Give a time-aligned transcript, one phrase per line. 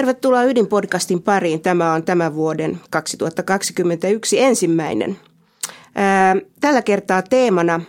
[0.00, 1.60] Tervetuloa Ydinpodcastin pariin.
[1.60, 5.16] Tämä on tämän vuoden 2021 ensimmäinen.
[6.60, 7.80] Tällä kertaa teemana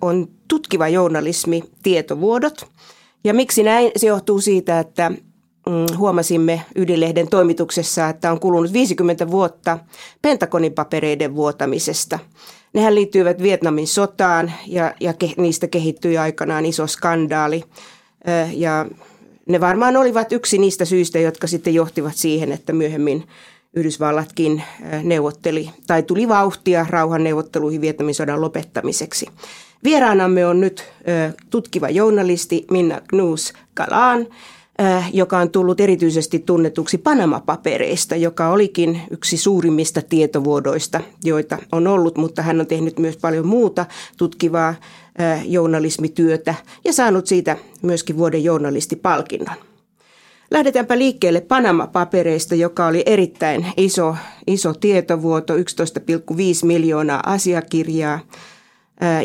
[0.00, 2.66] on tutkiva journalismi, tietovuodot.
[3.24, 3.92] Ja miksi näin?
[3.96, 9.78] Se johtuu siitä, että mm, huomasimme Ydinlehden toimituksessa, että on kulunut 50 vuotta
[10.22, 12.18] Pentagonin papereiden vuotamisesta.
[12.72, 17.64] Nehän liittyivät Vietnamin sotaan ja, ja niistä kehittyi aikanaan iso skandaali.
[18.52, 18.86] Ja
[19.48, 23.24] ne varmaan olivat yksi niistä syistä, jotka sitten johtivat siihen, että myöhemmin
[23.76, 24.62] Yhdysvallatkin
[25.02, 29.26] neuvotteli tai tuli vauhtia rauhanneuvotteluihin Vietnamin sodan lopettamiseksi.
[29.84, 30.84] Vieraanamme on nyt
[31.50, 34.26] tutkiva journalisti Minna Knus Kalaan,
[35.12, 42.42] joka on tullut erityisesti tunnetuksi Panama-papereista, joka olikin yksi suurimmista tietovuodoista, joita on ollut, mutta
[42.42, 43.86] hän on tehnyt myös paljon muuta
[44.16, 44.74] tutkivaa
[45.44, 49.56] journalismityötä ja saanut siitä myöskin vuoden journalistipalkinnon.
[50.50, 55.62] Lähdetäänpä liikkeelle Panama-papereista, joka oli erittäin iso, iso tietovuoto, 11,5
[56.62, 58.20] miljoonaa asiakirjaa.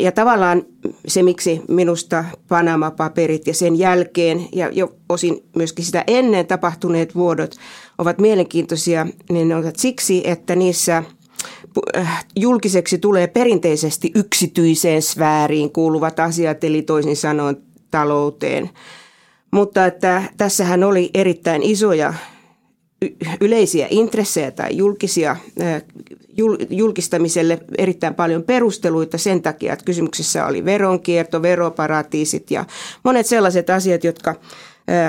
[0.00, 0.62] Ja tavallaan
[1.06, 7.54] se, miksi minusta Panama-paperit ja sen jälkeen ja jo osin myöskin sitä ennen tapahtuneet vuodot
[7.98, 11.02] ovat mielenkiintoisia, niin ne ovat siksi, että niissä–
[12.36, 17.56] julkiseksi tulee perinteisesti yksityiseen sfääriin kuuluvat asiat, eli toisin sanoen
[17.90, 18.70] talouteen.
[19.50, 22.14] Mutta että tässähän oli erittäin isoja
[23.40, 25.82] yleisiä intressejä tai julkisia, äh,
[26.70, 32.64] julkistamiselle erittäin paljon perusteluita sen takia, että kysymyksessä oli veronkierto, veroparatiisit ja
[33.04, 34.34] monet sellaiset asiat, jotka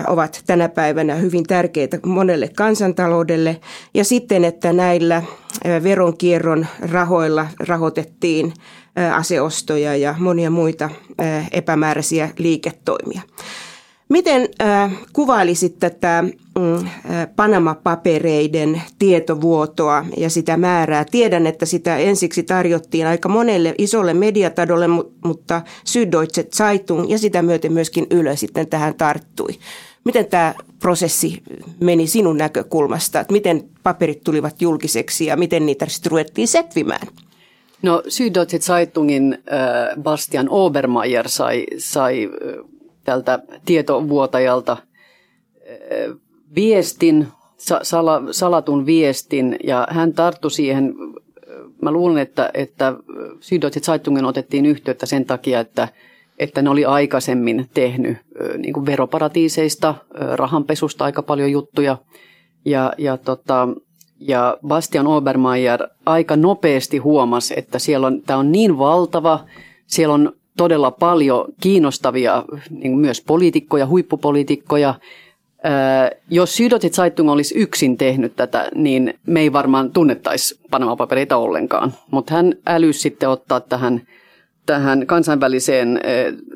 [0.08, 3.58] ovat tänä päivänä hyvin tärkeitä monelle kansantaloudelle.
[3.94, 5.24] Ja sitten, että näillä
[5.84, 8.54] veronkierron rahoilla rahoitettiin
[9.14, 10.90] aseostoja ja monia muita
[11.52, 13.22] epämääräisiä liiketoimia.
[14.10, 16.90] Miten äh, kuvailisit tätä mm,
[17.36, 21.06] Panama-papereiden tietovuotoa ja sitä määrää?
[21.12, 24.88] Tiedän, että sitä ensiksi tarjottiin aika monelle isolle mediatadolle,
[25.26, 29.50] mutta Süddeutsche Zeitung ja sitä myöten myöskin Ylö sitten tähän tarttui.
[30.04, 31.44] Miten tämä prosessi
[31.80, 33.20] meni sinun näkökulmasta?
[33.20, 37.08] Että miten paperit tulivat julkiseksi ja miten niitä sitten ruvettiin setvimään?
[37.82, 42.30] No Süddeutsche Zeitungin äh, Bastian Obermeier sai, sai
[43.10, 44.78] tältä tietovuotajalta
[46.56, 47.28] viestin,
[47.82, 50.96] sala, salatun viestin ja hän tarttui siihen.
[51.82, 52.94] Mä luulen, että, että
[53.40, 55.88] Süddeutsche Zeitungen otettiin yhteyttä sen takia, että,
[56.40, 58.18] että ne oli aikaisemmin tehnyt
[58.58, 59.96] niin kuin veroparatiiseista,
[60.36, 61.98] rahanpesusta aika paljon juttuja.
[62.66, 63.68] Ja, ja, tota,
[64.20, 69.46] ja Bastian Obermeier aika nopeasti huomasi, että siellä on, tämä on niin valtava,
[69.88, 74.94] siellä on todella paljon kiinnostavia niin myös poliitikkoja, huippupoliitikkoja.
[76.30, 81.94] jos Süddeutsche Zeitung olisi yksin tehnyt tätä, niin me ei varmaan tunnettaisi Panama-papereita ollenkaan.
[82.12, 84.02] Mutta hän älysi sitten ottaa tähän,
[84.66, 86.00] tähän kansainväliseen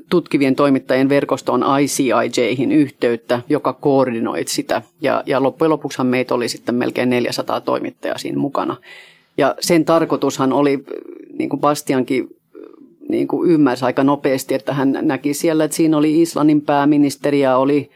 [0.10, 4.82] tutkivien toimittajien verkostoon ICIJhin yhteyttä, joka koordinoi sitä.
[5.02, 8.76] Ja, ja loppujen lopuksihan meitä oli sitten melkein 400 toimittajaa siinä mukana.
[9.38, 10.84] Ja sen tarkoitushan oli,
[11.34, 12.36] niin kuin Bastiankin
[13.10, 17.90] niin kuin ymmärsi aika nopeasti, että hän näki siellä, että siinä oli Islannin pääministeriä, oli,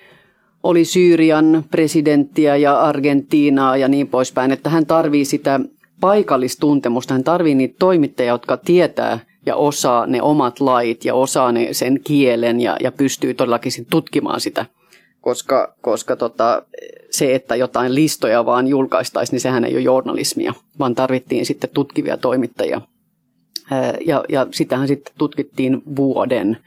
[0.64, 5.60] oli Syyrian presidenttiä ja Argentiinaa ja niin poispäin, että hän tarvii sitä
[6.02, 11.68] paikallistuntemusta, hän tarvii niitä toimittajia, jotka tietää ja osaa ne omat lait ja osaa ne
[11.72, 14.66] sen kielen ja, ja pystyy todellakin tutkimaan sitä.
[15.22, 16.62] Koska, koska tota,
[17.12, 22.18] se, että jotain listoja vaan julkaistaisiin, niin sehän ei ole journalismia, vaan tarvittiin sitten tutkivia
[22.18, 22.82] toimittajia–
[24.06, 26.58] ja, ja sitähän sitten tutkittiin vuoden,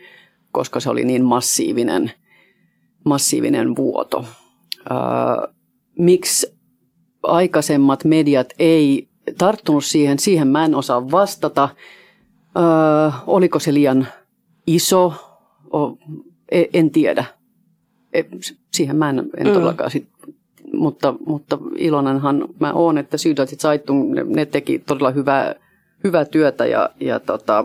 [0.52, 2.12] koska se oli niin massiivinen,
[3.04, 4.24] massiivinen vuoto.
[5.98, 6.60] miksi
[7.22, 11.68] aikaisemmat mediat ei tarttunut siihen, siihen mä en osaa vastata.
[13.26, 14.06] oliko se liian
[14.66, 15.12] iso?
[16.50, 17.24] E, en tiedä.
[18.12, 18.22] E,
[18.72, 19.52] siihen mä en, en mm.
[19.52, 20.08] todellakaan sit,
[20.72, 25.54] mutta, mutta iloinenhan mä oon, että Süddeutsche Zeitung, ne, ne teki todella hyvää
[26.04, 27.64] hyvää työtä ja, ja, tota,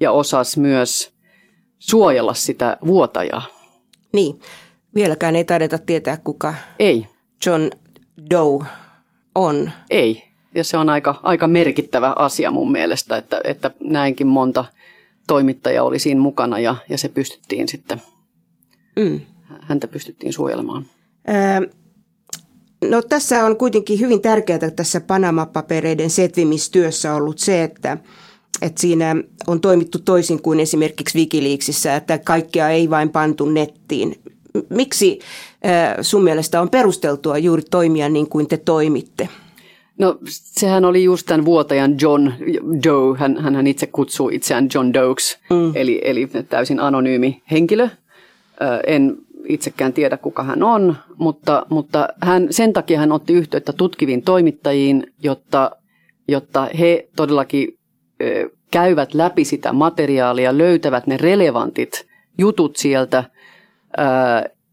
[0.00, 1.12] ja osasi myös
[1.78, 3.42] suojella sitä vuotajaa.
[4.12, 4.40] Niin,
[4.94, 7.06] vieläkään ei taideta tietää kuka ei.
[7.46, 7.70] John
[8.30, 8.66] Doe
[9.34, 9.70] on.
[9.90, 10.22] Ei,
[10.54, 14.64] ja se on aika, aika merkittävä asia mun mielestä, että, että näinkin monta
[15.26, 18.02] toimittajaa oli siinä mukana ja, ja se pystyttiin sitten,
[18.96, 19.20] mm.
[19.60, 20.86] häntä pystyttiin suojelemaan.
[21.28, 21.68] Öö,
[22.84, 27.98] No tässä on kuitenkin hyvin tärkeää tässä Panama-papereiden setvimistyössä ollut se, että,
[28.62, 34.16] että siinä on toimittu toisin kuin esimerkiksi Wikileaksissa, että kaikkea ei vain pantu nettiin.
[34.70, 35.18] miksi
[36.00, 39.28] sun mielestä on perusteltua juuri toimia niin kuin te toimitte?
[39.98, 42.32] No sehän oli just tämän vuotajan John
[42.84, 45.72] Doe, hän, hän itse kutsuu itseään John Dokes, mm.
[45.74, 47.88] eli, eli täysin anonyymi henkilö.
[48.86, 49.16] En
[49.48, 55.12] itsekään tiedä, kuka hän on, mutta, mutta hän, sen takia hän otti yhteyttä tutkiviin toimittajiin,
[55.22, 55.70] jotta,
[56.28, 57.78] jotta he todellakin
[58.22, 62.06] ö, käyvät läpi sitä materiaalia, löytävät ne relevantit
[62.38, 63.24] jutut sieltä,
[63.98, 64.02] ö,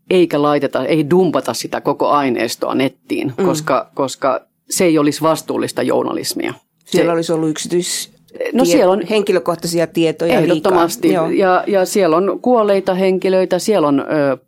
[0.09, 3.45] eikä laiteta, ei dumpata sitä koko aineistoa nettiin, mm.
[3.45, 6.53] koska, koska se ei olisi vastuullista journalismia.
[6.85, 8.12] Siellä se, olisi ollut yksityis,
[8.53, 11.11] No siellä on henkilökohtaisia tietoja Ehdottomasti.
[11.11, 14.03] Ja, ja siellä on kuolleita henkilöitä, siellä on ö,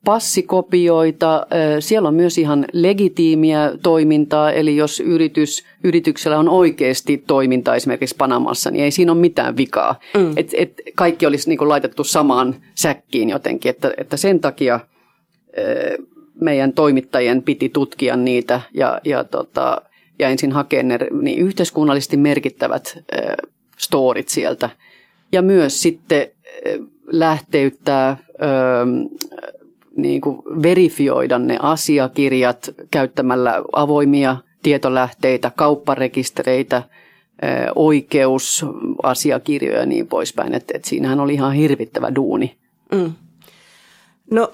[0.05, 1.47] passikopioita,
[1.77, 4.51] ö, siellä on myös ihan legitiimiä toimintaa.
[4.51, 9.99] Eli jos yritys, yrityksellä on oikeasti toiminta esimerkiksi Panamassa, niin ei siinä ole mitään vikaa.
[10.17, 10.33] Mm.
[10.37, 13.69] Et, et kaikki olisi niin laitettu samaan säkkiin jotenkin.
[13.69, 14.79] Että, että sen takia
[15.57, 15.97] ö,
[16.41, 19.81] meidän toimittajien piti tutkia niitä ja, ja, tota,
[20.19, 22.97] ja ensin hakea ne niin yhteiskunnallisesti merkittävät
[23.77, 24.69] storit sieltä.
[25.31, 26.27] Ja myös sitten
[27.07, 28.17] lähteyttää,
[29.95, 36.83] niin kuin verifioida ne asiakirjat käyttämällä avoimia tietolähteitä, kaupparekistereitä,
[37.75, 40.53] oikeusasiakirjoja ja niin poispäin.
[40.53, 42.55] Että et siinähän oli ihan hirvittävä duuni.
[42.91, 43.13] Mm.
[44.31, 44.53] No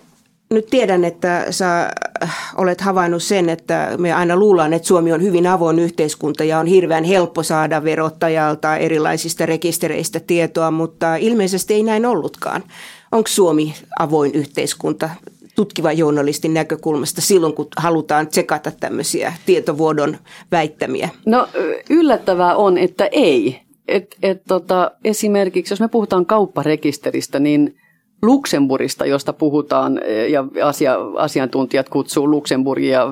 [0.51, 1.91] nyt tiedän, että sä
[2.23, 6.59] äh, olet havainnut sen, että me aina luullaan, että Suomi on hyvin avoin yhteiskunta ja
[6.59, 12.63] on hirveän helppo saada verottajalta erilaisista rekistereistä tietoa, mutta ilmeisesti ei näin ollutkaan.
[13.11, 15.09] Onko Suomi avoin yhteiskunta
[15.55, 20.17] tutkivan journalistin näkökulmasta silloin, kun halutaan tsekata tämmöisiä tietovuodon
[20.51, 21.09] väittämiä?
[21.25, 21.47] No
[21.89, 23.61] yllättävää on, että ei.
[23.87, 27.75] Et, et tota, esimerkiksi jos me puhutaan kaupparekisteristä, niin–
[28.21, 33.07] Luxemburista, josta puhutaan, e, ja asia, asiantuntijat kutsuu Luxemburgia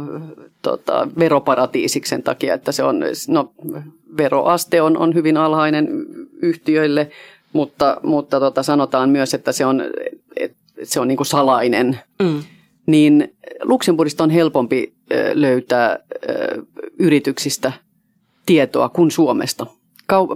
[0.62, 3.52] tota, veroparatiisiksi sen takia, että se on, no,
[4.18, 5.88] veroaste on, on hyvin alhainen
[6.42, 7.10] yhtiöille,
[7.54, 9.84] mutta, mutta tota, sanotaan myös, että se on,
[10.38, 12.00] että se on niin kuin salainen.
[12.22, 12.44] Mm.
[12.86, 14.94] Niin Luxemburgista on helpompi
[15.34, 16.00] löytää
[17.00, 17.72] yrityksistä
[18.46, 19.66] tietoa kuin Suomesta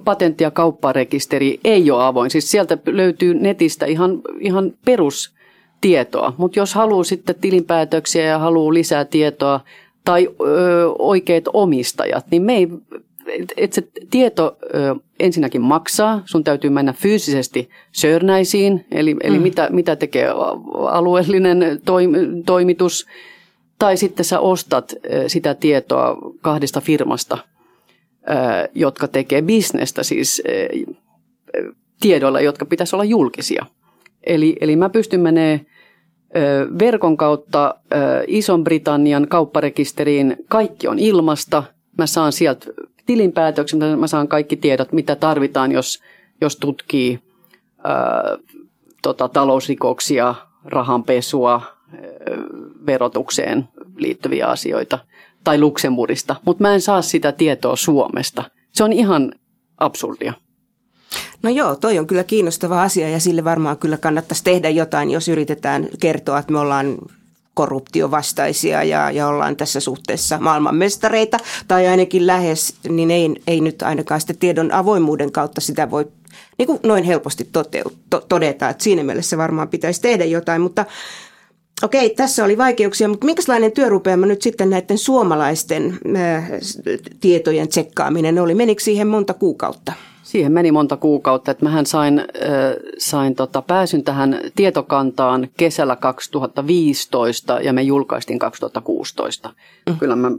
[0.04, 2.30] patentti- ja kaupparekisteri ei ole avoin.
[2.30, 9.06] Siis sieltä löytyy netistä ihan, ihan perustietoa, mutta jos haluaa sitten tilinpäätöksiä ja haluaa lisää
[9.06, 9.60] tietoa
[10.06, 12.68] tai ö, oikeat omistajat, niin me ei,
[13.58, 19.44] et se tieto ö, ensinnäkin maksaa, sun täytyy mennä fyysisesti sörnäisiin, eli, eli mm.
[19.44, 20.28] mitä, mitä tekee
[20.90, 22.12] alueellinen toim,
[22.46, 23.08] toimitus,
[23.80, 24.94] tai sitten sä ostat
[25.28, 27.38] sitä tietoa kahdesta firmasta–
[28.76, 30.44] jotka tekee bisnestä siis
[32.02, 33.66] tiedoilla, jotka pitäisi olla julkisia.
[34.24, 35.66] Eli, eli mä pystyn menemään
[36.80, 37.76] verkon kautta
[38.28, 40.38] Ison-Britannian kaupparekisteriin.
[40.50, 41.64] Kaikki on ilmasta.
[41.98, 42.66] Mä saan sieltä
[43.06, 46.02] tilinpäätöksen, mä saan kaikki tiedot, mitä tarvitaan, jos,
[46.42, 47.20] jos tutkii
[47.84, 48.38] ää,
[49.02, 50.36] tota, talousrikoksia,
[50.66, 52.02] rahanpesua, ää,
[52.86, 53.68] verotukseen
[53.98, 55.00] liittyviä asioita–
[55.44, 58.44] tai Luxemburgista, mutta mä en saa sitä tietoa Suomesta.
[58.72, 59.32] Se on ihan
[59.78, 60.34] absurdia.
[61.44, 65.28] No joo, toi on kyllä kiinnostava asia ja sille varmaan kyllä kannattaisi tehdä jotain, jos
[65.28, 66.98] yritetään kertoa, että me ollaan
[67.54, 71.38] korruptiovastaisia ja, ja ollaan tässä suhteessa maailmanmestareita
[71.68, 76.08] tai ainakin lähes, niin ei, ei nyt ainakaan sitten tiedon avoimuuden kautta sitä voi
[76.58, 80.86] niin kuin noin helposti toteut, to, todeta, että siinä mielessä varmaan pitäisi tehdä jotain, mutta
[81.84, 86.52] Okei, tässä oli vaikeuksia, mutta minkälainen työrupeama nyt sitten näiden suomalaisten äh,
[87.20, 88.56] tietojen tsekkaaminen oli?
[88.56, 89.94] Menikö siihen monta kuukautta?
[90.24, 92.26] Siihen meni monta kuukautta, että mähän sain, äh,
[92.98, 99.54] sain tota, pääsyn tähän tietokantaan kesällä 2015 ja me julkaistiin 2016.
[99.90, 99.98] Mm.
[99.98, 100.32] Kyllä mä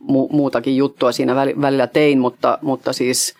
[0.00, 3.34] mu- muutakin juttua siinä välillä tein, mutta, mutta siis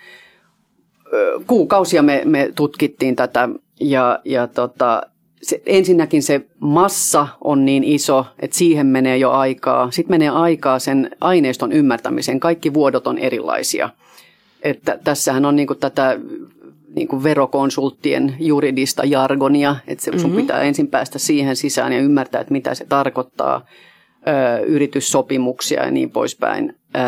[1.07, 3.49] äh, kuukausia me, me tutkittiin tätä
[3.81, 5.03] ja, ja tota,
[5.43, 9.91] se, ensinnäkin se massa on niin iso, että siihen menee jo aikaa.
[9.91, 12.41] Sitten menee aikaa sen aineiston ymmärtämiseen.
[12.41, 13.91] Kaikki vuodot on erilaisia.
[14.63, 16.19] Että tässähän on niin tätä
[16.97, 20.37] niin verokonsulttien juridista jargonia, että sun mm-hmm.
[20.37, 23.67] pitää ensin päästä siihen sisään ja ymmärtää, että mitä se tarkoittaa,
[24.29, 26.75] ö, yrityssopimuksia ja niin poispäin.
[26.97, 27.01] Ö,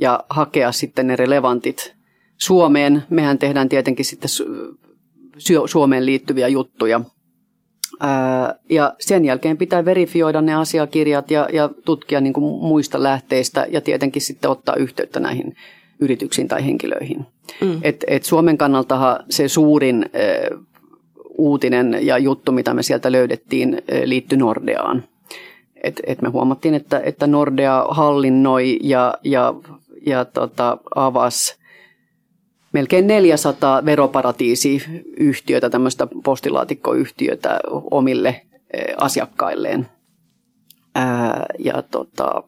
[0.00, 1.94] ja hakea sitten ne relevantit
[2.38, 3.02] Suomeen.
[3.10, 4.30] Mehän tehdään tietenkin sitten
[5.66, 7.00] Suomeen liittyviä juttuja–
[8.70, 13.80] ja sen jälkeen pitää verifioida ne asiakirjat ja, ja tutkia niin kuin muista lähteistä ja
[13.80, 15.56] tietenkin sitten ottaa yhteyttä näihin
[16.00, 17.26] yrityksiin tai henkilöihin.
[17.60, 17.80] Mm.
[17.82, 20.58] Et, et Suomen kannalta se suurin äh,
[21.38, 25.04] uutinen ja juttu, mitä me sieltä löydettiin, liittyi Nordeaan.
[25.82, 29.54] Et, et me huomattiin, että, että Nordea hallinnoi ja, ja,
[30.06, 31.61] ja tota, avasi
[32.72, 37.60] melkein 400 veroparatiisiyhtiötä, tämmöistä postilaatikkoyhtiötä
[37.90, 38.46] omille
[38.96, 39.88] asiakkailleen.
[40.94, 42.42] Ää, ja tota,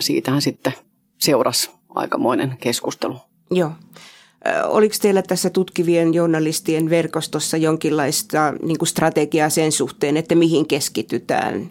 [0.00, 0.72] siitähän sitten
[1.18, 3.16] seurasi aikamoinen keskustelu.
[3.50, 3.72] Joo.
[4.64, 11.70] Oliko teillä tässä tutkivien journalistien verkostossa jonkinlaista niin kuin strategiaa sen suhteen, että mihin keskitytään?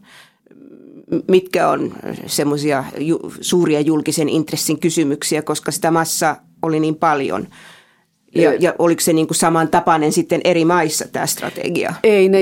[1.27, 1.93] Mitkä on
[2.25, 7.47] semmoisia ju- suuria julkisen intressin kysymyksiä, koska sitä massa oli niin paljon?
[8.35, 11.93] Ja, ja oliko se niin kuin samantapainen sitten eri maissa tämä strategia?
[12.03, 12.39] Ei, ne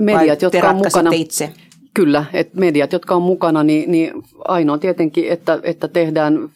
[0.00, 1.10] mediat, Vai jotka on mukana.
[1.14, 1.52] itse?
[1.94, 4.12] Kyllä, että mediat, jotka on mukana, niin, niin
[4.44, 6.48] ainoa tietenkin, että, että tehdään,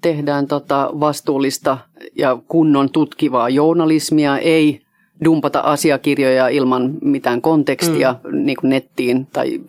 [0.00, 1.78] tehdään tota vastuullista
[2.16, 4.80] ja kunnon tutkivaa journalismia, ei
[5.24, 8.44] dumpata asiakirjoja ilman mitään kontekstia mm.
[8.44, 9.60] niin kuin nettiin tai,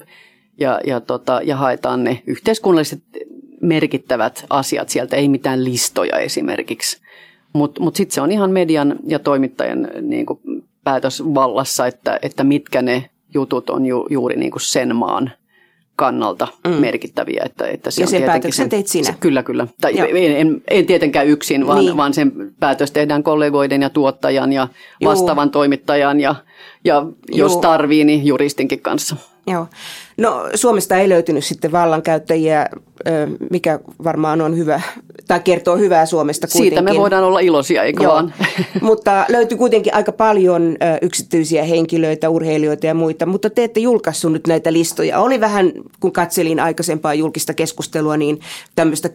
[0.57, 3.03] ja, ja, tota, ja haetaan ne yhteiskunnalliset
[3.61, 6.97] merkittävät asiat sieltä, ei mitään listoja esimerkiksi.
[7.53, 10.39] Mutta mut sitten se on ihan median ja toimittajien niin kuin
[10.83, 15.31] päätösvallassa, että, että mitkä ne jutut on ju, juuri niin kuin sen maan
[15.95, 16.73] kannalta mm.
[16.73, 17.41] merkittäviä.
[17.45, 19.05] Että, että se ja on sen päätöksen sen, teit sinä?
[19.05, 19.67] Se, kyllä, kyllä.
[19.81, 21.97] Tai en, en, en tietenkään yksin, vaan, niin.
[21.97, 24.67] vaan sen päätös tehdään kollegoiden ja tuottajan ja
[25.03, 25.51] vastaavan Juu.
[25.51, 26.35] toimittajan ja,
[26.85, 29.15] ja jos tarvii, niin juristinkin kanssa.
[29.49, 29.67] Joo.
[30.17, 32.65] No Suomesta ei löytynyt sitten vallankäyttäjiä,
[33.51, 34.81] mikä varmaan on hyvä,
[35.27, 36.77] tai kertoo hyvää Suomesta kuitenkin.
[36.77, 38.13] Siitä me voidaan olla iloisia, eikö Joo.
[38.13, 38.33] vaan?
[38.81, 44.47] mutta löytyy kuitenkin aika paljon yksityisiä henkilöitä, urheilijoita ja muita, mutta te ette julkaissut nyt
[44.47, 45.19] näitä listoja.
[45.19, 48.39] Oli vähän, kun katselin aikaisempaa julkista keskustelua, niin
[48.75, 49.09] tämmöistä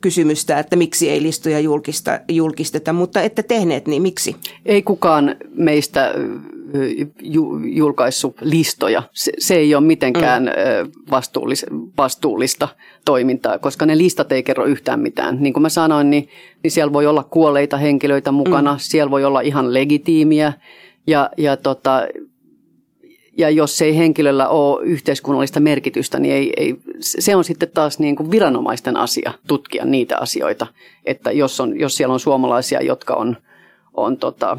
[0.00, 4.36] kysymystä, että miksi ei listoja julkista, julkisteta, mutta ette tehneet, niin miksi?
[4.66, 6.14] Ei kukaan meistä
[7.64, 9.02] julkaissut listoja.
[9.12, 10.92] Se, se ei ole mitenkään mm.
[11.10, 11.66] vastuullis,
[11.98, 12.68] vastuullista
[13.04, 15.36] toimintaa, koska ne listat ei kerro yhtään mitään.
[15.40, 16.28] Niin kuin mä sanoin, niin,
[16.62, 18.78] niin siellä voi olla kuolleita henkilöitä mukana, mm.
[18.78, 20.52] siellä voi olla ihan legitiimiä
[21.06, 22.02] ja, ja, tota,
[23.38, 28.16] ja jos ei henkilöllä ole yhteiskunnallista merkitystä, niin ei, ei, se on sitten taas niin
[28.16, 30.66] kuin viranomaisten asia tutkia niitä asioita.
[31.04, 33.36] Että jos, on, jos siellä on suomalaisia, jotka on,
[33.94, 34.58] on tota,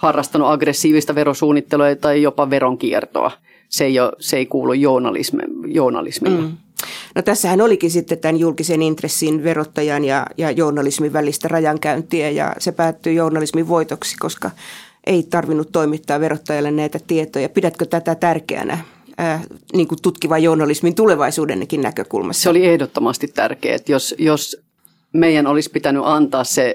[0.00, 3.30] harrastanut aggressiivista verosuunnittelua tai jopa veronkiertoa.
[3.68, 6.40] Se ei, ole, se ei kuulu journalismi, journalismille.
[6.40, 6.56] Mm.
[7.14, 12.72] No tässähän olikin sitten tämän julkisen intressin verottajan ja, ja journalismin välistä rajankäyntiä ja se
[12.72, 14.50] päättyi journalismin voitoksi, koska
[15.06, 17.48] ei tarvinnut toimittaa verottajalle näitä tietoja.
[17.48, 18.78] Pidätkö tätä tärkeänä
[19.18, 19.40] ää,
[19.72, 22.42] niin kuin tutkivan journalismin tulevaisuudenkin näkökulmassa?
[22.42, 24.62] Se oli ehdottomasti tärkeää, että jos, jos
[25.12, 26.74] meidän olisi pitänyt antaa se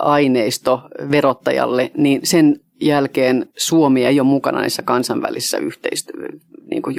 [0.00, 6.28] aineisto verottajalle, niin sen jälkeen Suomi ei ole mukana näissä kansainvälisissä yhteistyö,
[6.70, 6.96] niin kuin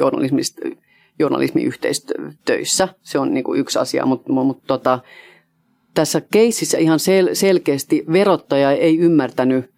[1.19, 2.88] journalismiyhteistyössä.
[3.01, 5.00] Se on niin kuin yksi asia, mutta, mutta tota,
[5.93, 9.69] tässä keississä ihan sel- selkeästi verottaja ei ymmärtänyt ö,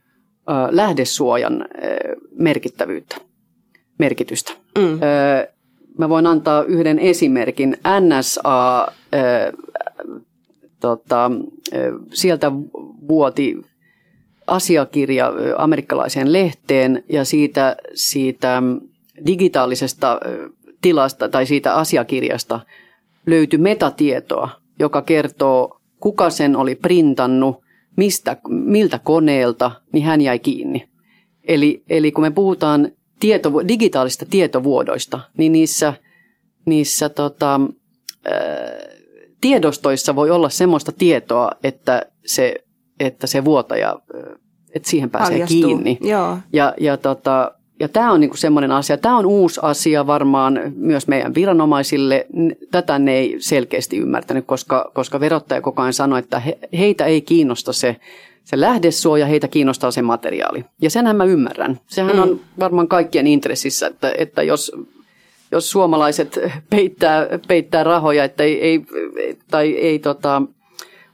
[0.70, 1.66] lähdesuojan ö,
[2.32, 3.16] merkittävyyttä,
[3.98, 4.52] merkitystä.
[4.78, 4.84] Mm.
[4.94, 4.98] Ö,
[5.98, 7.78] mä voin antaa yhden esimerkin.
[8.00, 9.54] NSA, ö,
[10.80, 11.32] tota,
[12.14, 12.52] sieltä
[13.08, 13.58] vuoti
[14.50, 18.64] asiakirja amerikkalaiseen lehteen ja siitä, siitä
[19.26, 20.20] digitaalisesta
[20.82, 22.60] tilasta tai siitä asiakirjasta
[23.26, 27.62] löytyi metatietoa, joka kertoo, kuka sen oli printannut,
[27.96, 30.90] mistä, miltä koneelta, niin hän jäi kiinni.
[31.48, 35.94] Eli, eli kun me puhutaan tieto, digitaalista tietovuodoista, niin niissä,
[36.66, 37.62] niissä tota,
[38.26, 38.40] ää,
[39.42, 42.56] tiedostoissa voi olla semmoista tietoa, että se
[43.00, 43.96] että se vuotaja,
[44.74, 45.62] että siihen pääsee Paljastuu.
[45.62, 45.98] kiinni.
[46.02, 46.38] Joo.
[46.54, 51.08] Ja, ja, tota, ja tämä on niinku semmoinen asia, tämä on uusi asia varmaan myös
[51.08, 52.28] meidän viranomaisille.
[52.72, 57.22] Tätä ne ei selkeästi ymmärtänyt, koska, koska verottaja koko ajan sanoi, että he, heitä ei
[57.22, 57.96] kiinnosta se,
[58.44, 60.66] se lähdesuoja, heitä kiinnostaa se materiaali.
[60.82, 61.80] Ja senhän mä ymmärrän.
[61.88, 62.22] Sehän mm.
[62.22, 64.72] on varmaan kaikkien intressissä, että, että jos,
[65.52, 66.40] jos suomalaiset
[66.70, 68.86] peittää, peittää rahoja että ei, ei,
[69.52, 70.42] tai ei tota,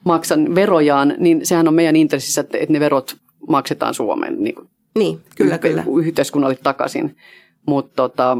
[0.05, 4.55] maksan verojaan, niin sehän on meidän intressissä, että, ne verot maksetaan Suomeen niin,
[4.97, 5.83] niin kyllä, kyllä.
[6.03, 7.17] yhteiskunnalle takaisin.
[7.67, 8.37] Mutta tota,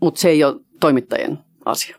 [0.00, 1.96] mut se ei ole toimittajien asia.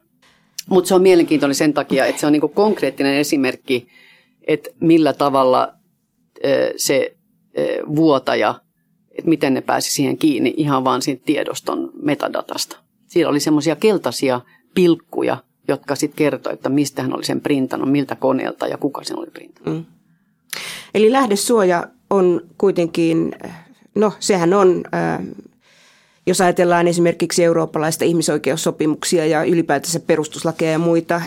[0.69, 3.87] Mutta se on mielenkiintoinen sen takia, että se on niinku konkreettinen esimerkki,
[4.47, 5.73] että millä tavalla
[6.77, 7.15] se
[7.95, 8.55] vuotaja,
[9.11, 12.77] että miten ne pääsi siihen kiinni ihan vaan siitä tiedoston metadatasta.
[13.07, 14.41] Siinä oli semmoisia keltaisia
[14.75, 19.19] pilkkuja, jotka sitten kertoi, että mistä hän oli sen printannut, miltä koneelta ja kuka sen
[19.19, 19.75] oli printannut.
[19.75, 19.85] Mm.
[20.93, 23.35] Eli lähdesuoja on kuitenkin,
[23.95, 25.19] no sehän on äh,
[26.27, 31.21] jos ajatellaan esimerkiksi eurooppalaista ihmisoikeussopimuksia ja ylipäätänsä perustuslakeja ja muita,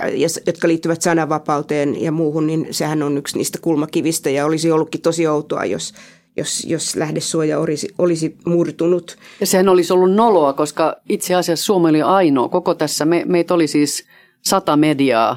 [0.46, 5.26] jotka liittyvät sananvapauteen ja muuhun, niin sehän on yksi niistä kulmakivistä ja olisi ollutkin tosi
[5.26, 5.94] outoa, jos,
[6.36, 9.16] jos, jos lähdesuoja olisi, olisi murtunut.
[9.40, 12.48] Ja sehän olisi ollut noloa, koska itse asiassa Suomi oli ainoa.
[12.48, 14.04] Koko tässä, me, meitä oli siis
[14.42, 15.36] sata mediaa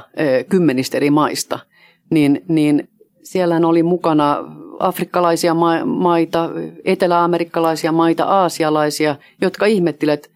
[0.50, 1.60] kymmenistä eri maista,
[2.10, 2.90] niin, niin
[3.24, 4.38] siellä oli mukana
[4.80, 5.54] afrikkalaisia
[5.86, 6.50] maita,
[6.86, 10.32] eteläamerikkalaisia maita, aasialaisia, jotka ihmettivät,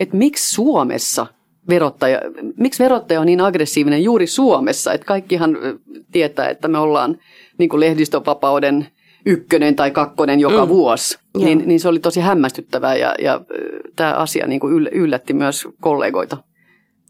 [0.00, 1.26] että miksi Suomessa
[1.68, 2.20] verottaja,
[2.56, 5.58] miksi verottaja on niin aggressiivinen juuri Suomessa, että kaikkihan
[6.12, 7.18] tietää, että me ollaan
[7.58, 8.86] niin kuin lehdistövapauden
[9.26, 10.68] ykkönen tai kakkonen joka mm.
[10.68, 11.18] vuosi.
[11.38, 13.40] Niin, niin se oli tosi hämmästyttävää ja, ja
[13.96, 16.36] tämä asia niin kuin yllätti myös kollegoita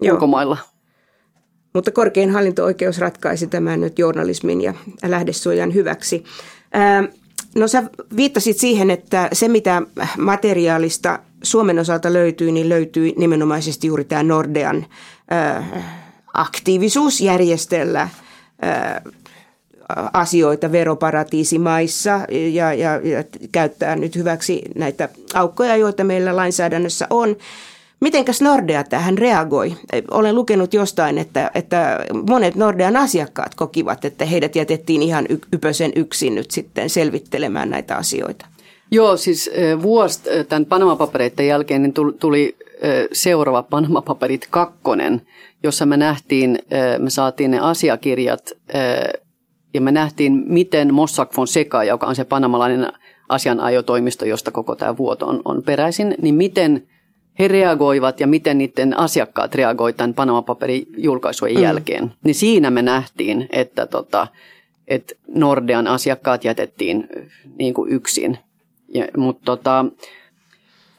[0.01, 0.15] Joo.
[0.15, 0.57] ulkomailla.
[1.73, 6.25] Mutta korkein hallinto-oikeus ratkaisi tämän nyt journalismin ja lähdesuojan hyväksi.
[6.73, 7.05] Ää,
[7.55, 7.83] no sä
[8.17, 9.83] viittasit siihen, että se mitä
[10.19, 14.87] materiaalista Suomen osalta löytyy, niin löytyy nimenomaisesti juuri tämä Nordean
[15.31, 15.65] ää,
[16.35, 18.09] aktiivisuus järjestellä
[18.63, 19.03] ää,
[20.13, 22.21] asioita veroparatiisimaissa
[22.53, 27.37] ja, ja, ja käyttää nyt hyväksi näitä aukkoja, joita meillä lainsäädännössä on.
[28.01, 29.77] Mitenkäs Nordea tähän reagoi?
[30.11, 31.99] Olen lukenut jostain, että, että
[32.31, 38.47] monet Nordean asiakkaat kokivat, että heidät jätettiin ihan ypösen yksin nyt sitten selvittelemään näitä asioita.
[38.91, 39.51] Joo, siis
[39.83, 42.57] vuosi tämän Panama-papereiden jälkeen niin tuli
[43.13, 45.23] seuraava Panama-paperit kakkonen,
[45.63, 46.59] jossa me nähtiin,
[46.99, 48.53] me saatiin ne asiakirjat
[49.75, 52.93] ja me nähtiin, miten Mossack Fonseca, joka on se panamalainen
[53.29, 56.83] asianajotoimisto, josta koko tämä vuoto on, on peräisin, niin miten–
[57.41, 61.63] he reagoivat ja miten niiden asiakkaat reagoivat tämän Panama-paperin julkaisujen mm.
[61.63, 62.13] jälkeen.
[62.25, 64.27] Niin siinä me nähtiin, että, tota,
[64.89, 67.09] että Nordean asiakkaat jätettiin
[67.59, 68.39] niin kuin yksin.
[68.95, 69.85] Ja, mutta tota,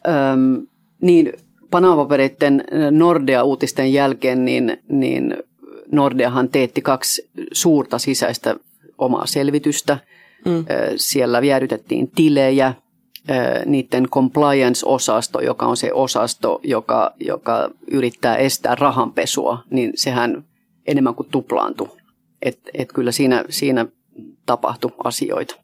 [0.08, 0.68] äm,
[1.02, 1.34] niin
[1.72, 5.38] Panama-papereiden Nordea-uutisten jälkeen, niin, niin
[5.92, 8.56] Nordeahan teetti kaksi suurta sisäistä
[8.98, 9.98] omaa selvitystä.
[10.46, 10.66] Mm.
[10.96, 12.74] Siellä jäädytettiin tilejä,
[13.66, 20.44] niiden compliance-osasto, joka on se osasto, joka, joka yrittää estää rahanpesua, niin sehän
[20.88, 21.90] enemmän kuin tuplaantui.
[22.42, 23.86] Et, et kyllä siinä, siinä
[24.46, 25.56] tapahtui asioita.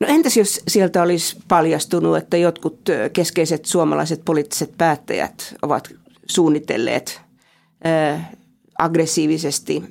[0.00, 2.80] No entäs jos sieltä olisi paljastunut, että jotkut
[3.12, 5.88] keskeiset suomalaiset poliittiset päättäjät ovat
[6.26, 7.20] suunnitelleet
[8.78, 9.82] aggressiivisesti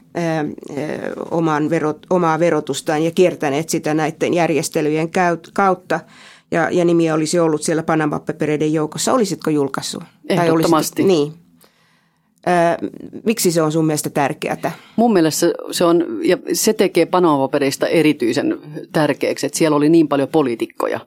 [1.32, 5.10] oman verot, omaa verotustaan ja kiertäneet sitä näiden järjestelyjen
[5.54, 6.00] kautta
[6.52, 10.04] ja, ja nimiä olisi ollut siellä Panama-papereiden joukossa, olisitko julkaissut?
[10.30, 11.02] Ehdottomasti.
[11.02, 11.34] Tai niin.
[12.47, 12.88] Ö,
[13.26, 14.71] miksi se on sun mielestä tärkeää?
[14.95, 18.58] Mun mielestä se on, ja se tekee Panama-papereista erityisen
[18.91, 21.00] tärkeäksi, että siellä oli niin paljon poliitikkoja.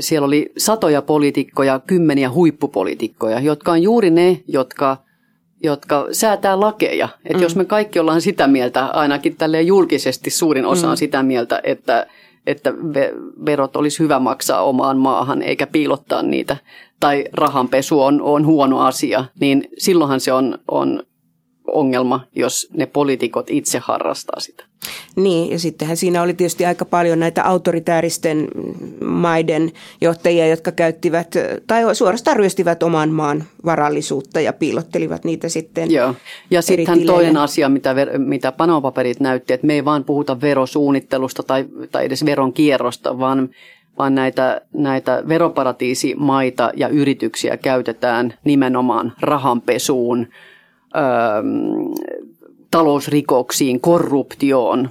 [0.00, 4.96] Siellä oli satoja poliitikkoja, kymmeniä huippupoliitikkoja, jotka on juuri ne, jotka–
[5.62, 7.08] jotka säätää lakeja.
[7.24, 7.42] Että mm.
[7.42, 10.90] jos me kaikki ollaan sitä mieltä, ainakin tälle julkisesti suurin osa mm.
[10.90, 12.06] on sitä mieltä, että,
[12.46, 12.74] että
[13.46, 16.56] verot olisi hyvä maksaa omaan maahan eikä piilottaa niitä,
[17.00, 21.02] tai rahanpesu on, on huono asia, niin silloinhan se on, on
[21.66, 24.65] ongelma, jos ne poliitikot itse harrastaa sitä.
[25.16, 28.48] Niin, ja sittenhän siinä oli tietysti aika paljon näitä autoritääristen
[29.04, 31.34] maiden johtajia, jotka käyttivät
[31.66, 36.14] tai suorastaan ryöstivät oman maan varallisuutta ja piilottelivat niitä sitten Joo.
[36.50, 41.64] Ja sitten toinen asia, mitä, mitä panopaperit näytti, että me ei vaan puhuta verosuunnittelusta tai,
[41.92, 43.48] tai edes veronkierrosta, vaan
[43.98, 50.26] vaan näitä, näitä veroparatiisimaita ja yrityksiä käytetään nimenomaan rahanpesuun,
[52.76, 54.90] talousrikoksiin, korruptioon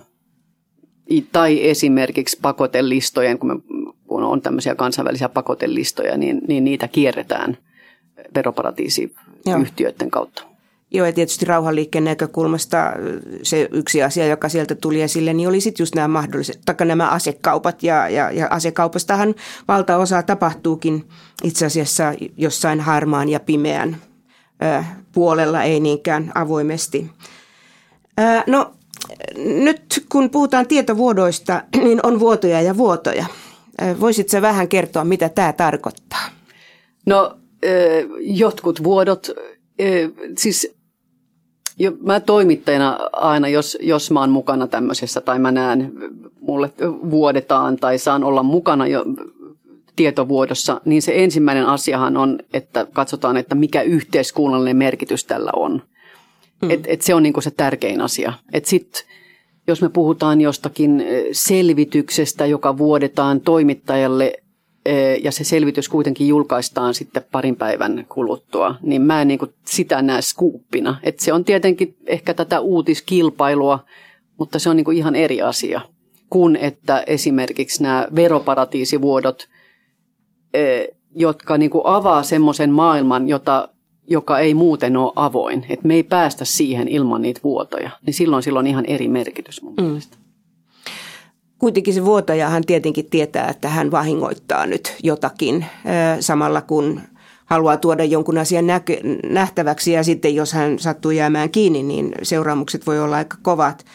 [1.32, 3.56] tai esimerkiksi pakotelistojen, kun, me,
[4.08, 7.58] kun on tämmöisiä kansainvälisiä pakotelistoja, niin, niin niitä kierretään
[8.36, 10.44] veroparatiisiyhtiöiden kautta.
[10.92, 12.94] Joo, ja tietysti rauhanliikkeen näkökulmasta
[13.44, 17.10] se yksi asia, joka sieltä tuli esille, niin oli sitten just nämä mahdolliset, taikka nämä
[17.10, 19.36] asekaupat, ja, ja, ja asekaupastahan
[19.68, 21.04] valtaosa tapahtuukin
[21.44, 23.98] itse asiassa jossain harmaan ja pimeän
[24.64, 27.10] ö, puolella, ei niinkään avoimesti.
[28.48, 28.72] No
[29.38, 33.26] nyt kun puhutaan tietovuodoista, niin on vuotoja ja vuotoja.
[34.00, 36.30] Voisitko vähän kertoa, mitä tämä tarkoittaa?
[37.06, 37.38] No
[38.20, 39.28] jotkut vuodot,
[40.38, 40.76] siis
[42.02, 45.94] mä toimittajana aina, jos, jos mä oon mukana tämmöisessä tai mä näen,
[46.40, 46.72] mulle
[47.10, 49.06] vuodetaan tai saan olla mukana jo
[49.96, 55.82] tietovuodossa, niin se ensimmäinen asiahan on, että katsotaan, että mikä yhteiskunnallinen merkitys tällä on–
[56.62, 56.72] Mm.
[56.72, 58.34] Et, et se on niinku se tärkein asia.
[58.54, 59.06] Et sit,
[59.68, 64.34] jos me puhutaan jostakin selvityksestä, joka vuodetaan toimittajalle,
[65.24, 70.02] ja se selvitys kuitenkin julkaistaan sitten parin päivän kuluttua, niin mä en niin kuin sitä
[70.02, 71.00] näe skuuppina.
[71.04, 73.80] Että se on tietenkin ehkä tätä uutiskilpailua,
[74.40, 75.82] mutta se on niin kuin ihan eri asia
[76.30, 79.48] kuin että esimerkiksi nämä veroparatiisivuodot,
[81.16, 83.70] jotka niin kuin avaa semmoisen maailman, jota,
[84.08, 85.66] joka ei muuten ole avoin.
[85.70, 87.90] Että me ei päästä siihen ilman niitä vuotoja.
[88.06, 89.84] Niin silloin sillä on ihan eri merkitys mun mm.
[89.84, 90.18] mielestä.
[91.60, 95.66] Kuitenkin se vuotajahan tietenkin tietää, että hän vahingoittaa nyt jotakin
[96.20, 97.02] samalla kun
[97.46, 98.98] haluaa tuoda jonkun asian näkö,
[99.30, 103.86] nähtäväksi ja sitten jos hän sattuu jäämään kiinni, niin seuraamukset voi olla aika kovat.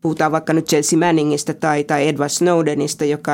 [0.00, 3.32] Puhutaan vaikka nyt Chelsea Manningista tai, tai Edward Snowdenista, joka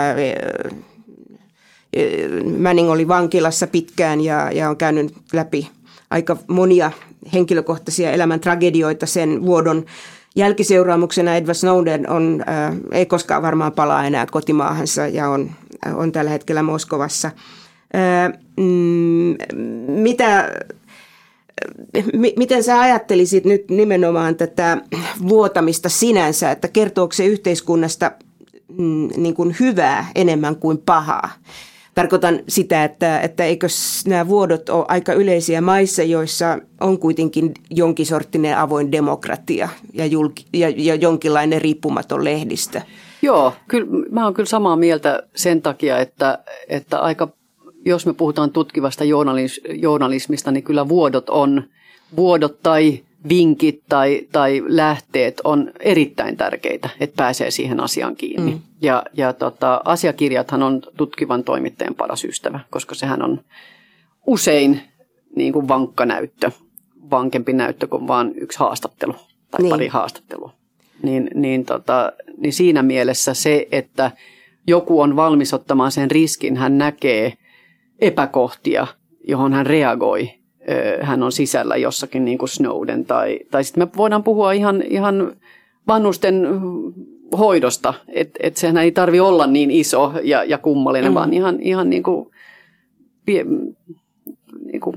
[2.59, 5.71] Manning oli vankilassa pitkään ja, ja on käynyt läpi
[6.11, 6.91] aika monia
[7.33, 9.85] henkilökohtaisia elämän tragedioita sen vuodon
[10.37, 15.51] jälkiseuraamuksena Edward Snowden on, äh, ei koskaan varmaan palaa enää kotimaahansa ja on,
[15.95, 17.31] on tällä hetkellä Moskovassa.
[17.95, 19.37] Äh, mm,
[19.89, 22.05] mitä, äh,
[22.37, 24.79] miten sä ajattelisit nyt nimenomaan tätä
[25.29, 28.13] vuotamista sinänsä, että kertooko se yhteiskunnasta
[28.79, 31.31] mm, niin kuin hyvää enemmän kuin pahaa?
[31.97, 33.67] Tarkoitan sitä, että, että eikö
[34.07, 40.47] nämä vuodot ole aika yleisiä maissa, joissa on kuitenkin jonkin sorttinen avoin demokratia ja, julki,
[40.53, 42.81] ja, ja jonkinlainen riippumaton lehdistö.
[43.23, 47.29] Joo, kyllä, mä oon kyllä samaa mieltä sen takia, että, että aika,
[47.85, 51.63] jos me puhutaan tutkivasta journalis, journalismista, niin kyllä vuodot on,
[52.17, 58.51] vuodot tai vinkit tai, tai lähteet on erittäin tärkeitä, että pääsee siihen asiaan kiinni.
[58.51, 58.61] Mm.
[58.83, 63.41] Ja, ja tota, asiakirjathan on tutkivan toimittajan paras ystävä, koska sehän on
[64.27, 64.81] usein
[65.37, 66.51] niin kuin vankka näyttö,
[67.11, 69.15] vankempi näyttö kuin vain yksi haastattelu
[69.51, 69.71] tai niin.
[69.71, 70.53] pari haastattelua.
[71.03, 74.11] Niin, niin, tota, niin siinä mielessä se, että
[74.67, 77.33] joku on valmis ottamaan sen riskin, hän näkee
[77.99, 78.87] epäkohtia,
[79.29, 80.31] johon hän reagoi
[81.03, 83.05] hän on sisällä jossakin niin kuin Snowden.
[83.05, 85.37] Tai, tai sitten me voidaan puhua ihan, ihan
[85.89, 86.47] vanhusten
[87.39, 91.15] hoidosta, että et sehän ei tarvi olla niin iso ja, ja kummallinen, mm.
[91.15, 92.31] vaan ihan, ihan niin kuin,
[93.27, 93.45] pie,
[94.65, 94.97] niin kuin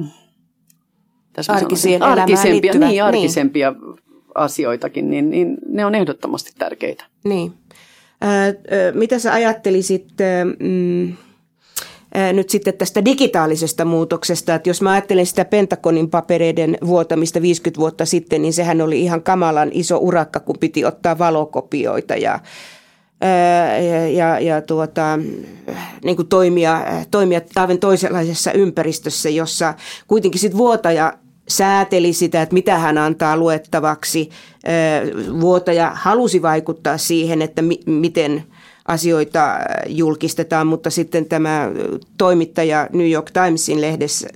[1.48, 4.00] Arkiseen arkisempia, niin, niin, arkisempia niin.
[4.36, 7.06] asioitakin, niin, niin ne on ehdottomasti tärkeitä.
[7.24, 7.54] Niin.
[8.24, 8.56] Äh,
[8.94, 10.08] mitä sä ajattelisit...
[10.22, 11.18] Äh,
[12.34, 18.06] nyt sitten tästä digitaalisesta muutoksesta, että jos mä ajattelen sitä Pentagonin papereiden vuotamista 50 vuotta
[18.06, 22.40] sitten, niin sehän oli ihan kamalan iso urakka, kun piti ottaa valokopioita ja
[23.90, 25.20] ja, ja, ja tuota,
[26.04, 29.74] niin kuin toimia, toimia aivan toisenlaisessa ympäristössä, jossa
[30.08, 31.14] kuitenkin sit vuotaja
[31.48, 34.30] sääteli sitä, että mitä hän antaa luettavaksi.
[35.42, 38.44] Vuotaja halusi vaikuttaa siihen, että mi- miten–
[38.90, 41.72] asioita äh, julkistetaan, mutta sitten tämä
[42.18, 44.28] toimittaja New York Timesin lehdessä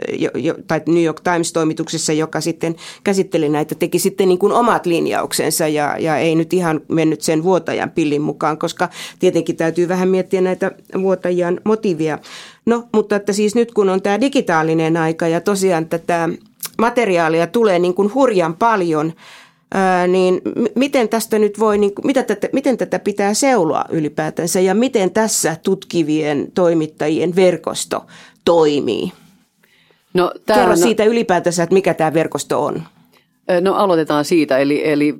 [0.67, 5.97] tai New York Times-toimituksessa, joka sitten käsitteli näitä, teki sitten niin kuin omat linjauksensa ja,
[5.99, 8.89] ja ei nyt ihan mennyt sen vuotajan pillin mukaan, koska
[9.19, 12.19] tietenkin täytyy vähän miettiä näitä vuotajan motiivia.
[12.65, 16.29] No, mutta että siis nyt kun on tämä digitaalinen aika ja tosiaan tätä
[16.77, 19.13] materiaalia tulee niin kuin hurjan paljon–
[20.07, 20.41] niin
[20.75, 25.57] miten tästä nyt voi, niin, mitä tätä, miten tätä pitää seuloa ylipäätänsä ja miten tässä
[25.63, 28.05] tutkivien toimittajien verkosto
[28.45, 29.11] toimii?
[30.13, 32.83] No, tää, Kerro no, siitä ylipäätänsä, että mikä tämä verkosto on.
[33.61, 35.15] No aloitetaan siitä, eli, eli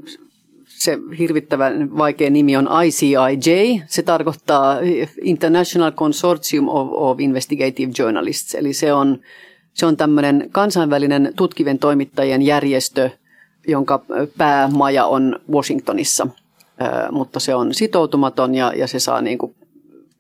[0.65, 3.81] se hirvittävän vaikea nimi on ICIJ.
[3.87, 4.77] Se tarkoittaa
[5.21, 9.19] International Consortium of, of Investigative Journalists, eli se on,
[9.73, 13.09] se on tämmöinen kansainvälinen tutkivien toimittajien järjestö–
[13.67, 14.05] jonka
[14.37, 16.27] päämaja on Washingtonissa,
[17.11, 19.55] mutta se on sitoutumaton ja, ja se saa niin kuin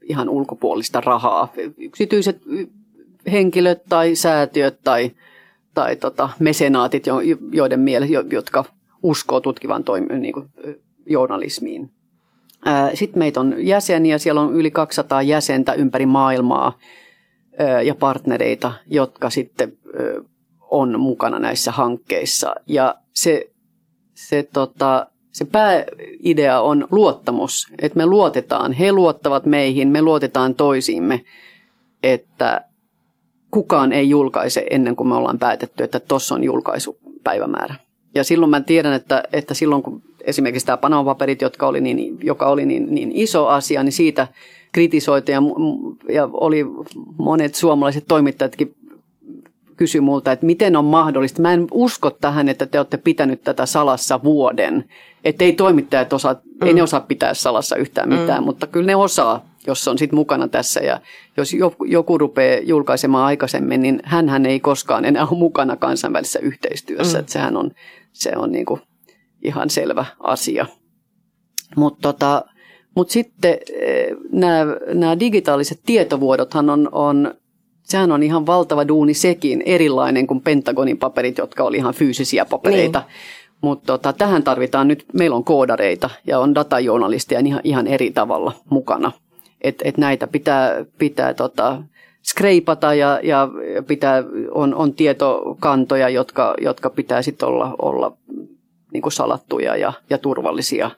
[0.01, 1.53] ihan ulkopuolista rahaa.
[1.77, 2.41] Yksityiset
[3.31, 5.11] henkilöt tai säätiöt tai,
[5.73, 7.05] tai tota, mesenaatit,
[7.51, 8.65] joiden mielestä, jotka
[9.03, 10.49] uskoo tutkivan toimi, niin kuin,
[11.05, 11.91] journalismiin.
[12.93, 16.77] Sitten meitä on jäseniä, siellä on yli 200 jäsentä ympäri maailmaa
[17.83, 19.77] ja partnereita, jotka sitten
[20.61, 22.55] on mukana näissä hankkeissa.
[22.67, 23.49] Ja se,
[24.13, 31.21] se, tota, se pääidea on luottamus, että me luotetaan, he luottavat meihin, me luotetaan toisiimme,
[32.03, 32.65] että
[33.51, 37.75] kukaan ei julkaise ennen kuin me ollaan päätetty, että tuossa on julkaisupäivämäärä.
[38.15, 42.45] Ja silloin mä tiedän, että, että silloin kun esimerkiksi tämä Panama-paperit, jotka oli niin, joka
[42.45, 44.27] oli niin, niin iso asia, niin siitä
[44.71, 45.41] kritisoitiin ja,
[46.13, 46.65] ja oli
[47.17, 48.75] monet suomalaiset toimittajatkin
[49.77, 51.41] kysyi multa, että miten on mahdollista.
[51.41, 54.85] Mä en usko tähän, että te olette pitänyt tätä salassa vuoden.
[55.23, 56.67] Että ei toimittajat osaa, mm.
[56.67, 58.45] ei ne osaa pitää salassa yhtään mitään, mm.
[58.45, 59.45] mutta kyllä ne osaa.
[59.67, 60.79] jos on sitten mukana tässä.
[60.79, 61.01] Ja
[61.37, 61.53] jos
[61.87, 67.17] joku rupeaa julkaisemaan aikaisemmin, niin hän ei koskaan enää ole mukana kansainvälisessä yhteistyössä.
[67.17, 67.19] Mm.
[67.19, 67.71] Että sehän on,
[68.11, 68.81] se on niin kuin
[69.43, 70.65] ihan selvä asia.
[71.75, 72.45] Mutta tota,
[72.95, 73.57] mut sitten
[74.93, 77.35] nämä digitaaliset tietovuodothan on, on
[77.83, 82.99] sehän on ihan valtava duuni sekin, erilainen kuin Pentagonin paperit, jotka oli ihan fyysisiä papereita.
[82.99, 83.09] Niin.
[83.61, 88.53] Mutta tota, tähän tarvitaan nyt, meillä on koodareita ja on datajournalisteja ihan, ihan eri tavalla
[88.69, 89.11] mukana.
[89.61, 91.83] Et, et näitä pitää, pitää tota,
[92.23, 93.49] skreipata ja, ja
[93.87, 98.17] pitää, on, on tietokantoja, jotka, jotka pitää sitten olla, olla
[98.93, 100.91] niin kuin salattuja ja, ja turvallisia.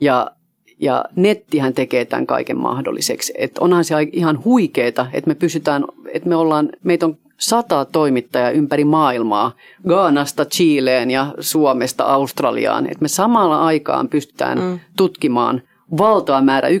[0.00, 0.30] Ja
[0.80, 3.32] ja nettihän tekee tämän kaiken mahdolliseksi.
[3.36, 8.50] Et onhan se ihan huikeeta, että me pysytään, että me ollaan, meitä on sata toimittajaa
[8.50, 9.52] ympäri maailmaa,
[9.88, 14.80] Gaanasta Chileen ja Suomesta Australiaan, että me samalla aikaan pystytään mm.
[14.96, 15.62] tutkimaan
[15.98, 16.74] valtava määrä 11,5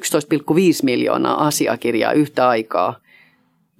[0.82, 2.96] miljoonaa asiakirjaa yhtä aikaa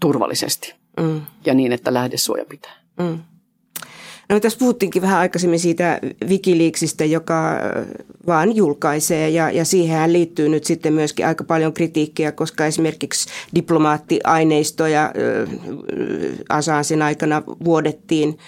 [0.01, 1.21] turvallisesti mm.
[1.47, 2.77] ja niin, että lähdesuoja pitää.
[2.99, 3.19] Mm.
[4.29, 7.53] No tässä puhuttiinkin vähän aikaisemmin siitä Wikileaksista, joka
[8.27, 15.05] vaan julkaisee ja, ja siihen liittyy nyt sitten myöskin aika paljon kritiikkiä, koska esimerkiksi diplomaattiaineistoja
[15.05, 15.13] äh,
[16.49, 18.39] Asansin aikana vuodettiin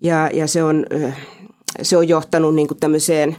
[0.00, 0.86] ja, ja se, on,
[1.82, 3.36] se on johtanut niin kuin tämmöiseen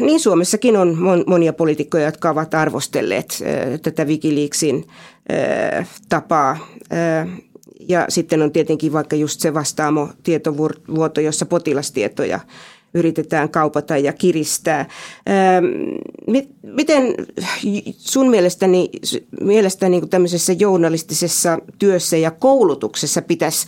[0.00, 3.42] niin Suomessakin on monia poliitikkoja, jotka ovat arvostelleet
[3.82, 4.86] tätä Wikileaksin
[6.08, 6.58] tapaa
[7.88, 12.40] ja sitten on tietenkin vaikka just se vastaamo tietovuoto, jossa potilastietoja
[12.94, 14.88] yritetään kaupata ja kiristää.
[15.28, 15.64] Ähm,
[16.62, 17.14] miten
[17.98, 18.90] sun mielestäni,
[19.40, 23.66] mielestäni niin tämmöisessä journalistisessa työssä ja koulutuksessa pitäisi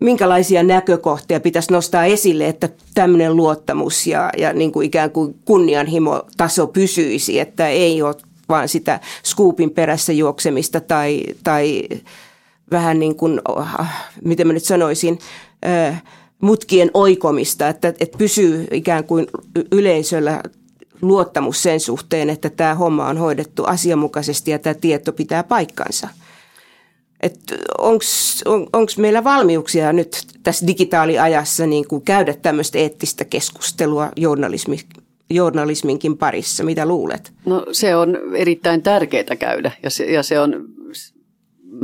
[0.00, 6.66] minkälaisia näkökohtia pitäisi nostaa esille, että tämmöinen luottamus ja, ja niin kuin ikään kuin kunnianhimotaso
[6.66, 8.14] pysyisi, että ei ole
[8.48, 11.88] vaan sitä skuupin perässä juoksemista tai, tai
[12.70, 15.18] vähän niin kuin, äh, miten mä nyt sanoisin,
[15.66, 16.02] äh,
[16.42, 19.26] mutkien oikomista, että, että pysyy ikään kuin
[19.72, 20.42] yleisöllä
[21.02, 26.08] luottamus sen suhteen, että tämä homma on hoidettu asianmukaisesti ja tämä tieto pitää paikkansa.
[28.72, 34.78] Onko meillä valmiuksia nyt tässä digitaaliajassa niin kuin käydä tämmöistä eettistä keskustelua journalismi,
[35.30, 36.64] journalisminkin parissa?
[36.64, 37.32] Mitä luulet?
[37.46, 40.64] No se on erittäin tärkeää käydä ja se, ja se on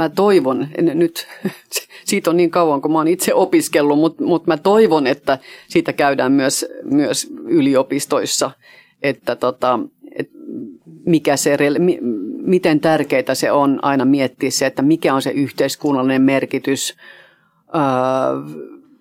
[0.01, 1.29] mä toivon, en nyt,
[2.09, 5.93] siitä on niin kauan kuin mä oon itse opiskellut, mutta, mutta mä toivon, että siitä
[5.93, 8.51] käydään myös, myös yliopistoissa,
[9.03, 9.79] että tota,
[10.19, 10.31] et
[11.07, 11.57] mikä se,
[12.43, 16.97] miten tärkeää se on aina miettiä se, että mikä on se yhteiskunnallinen merkitys,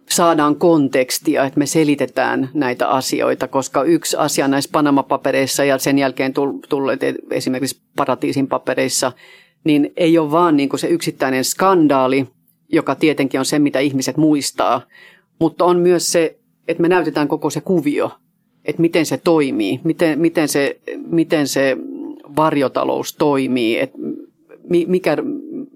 [0.10, 6.34] saadaan kontekstia, että me selitetään näitä asioita, koska yksi asia näissä Panama-papereissa ja sen jälkeen
[6.70, 7.00] tulleet
[7.32, 9.12] esimerkiksi Paratiisin papereissa–
[9.64, 12.28] niin ei ole vaan niin kuin se yksittäinen skandaali,
[12.72, 14.82] joka tietenkin on se, mitä ihmiset muistaa,
[15.40, 18.12] mutta on myös se, että me näytetään koko se kuvio,
[18.66, 21.78] että miten se toimii, miten, miten, se, miten se
[22.36, 23.98] varjotalous toimii, että
[24.88, 25.18] mikä,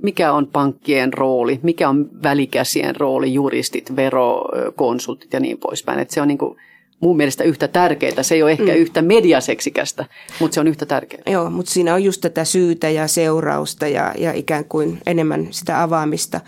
[0.03, 5.99] mikä on pankkien rooli, mikä on välikäsien rooli, juristit, verokonsultit ja niin poispäin.
[5.99, 6.57] Että se on niin kuin,
[7.03, 8.23] mun mielestä yhtä tärkeää.
[8.23, 8.75] Se ei ole ehkä mm.
[8.75, 10.05] yhtä mediaseksikästä,
[10.39, 11.23] mutta se on yhtä tärkeää.
[11.27, 15.83] Joo, mutta siinä on just tätä syytä ja seurausta ja, ja ikään kuin enemmän sitä
[15.83, 16.39] avaamista.